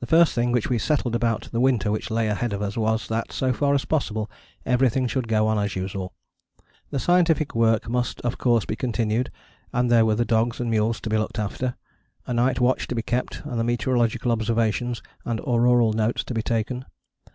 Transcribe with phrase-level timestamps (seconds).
[0.00, 3.06] The first thing which we settled about the winter which lay ahead of us was
[3.08, 4.30] that, so far as possible,
[4.64, 6.14] everything should go on as usual.
[6.88, 9.30] The scientific work must of course be continued,
[9.70, 11.76] and there were the dogs and mules to be looked after:
[12.26, 16.40] a night watch to be kept and the meteorological observations and auroral notes to be
[16.40, 16.86] taken.